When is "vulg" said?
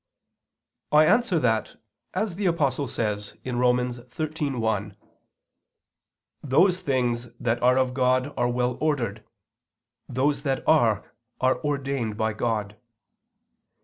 10.09-10.15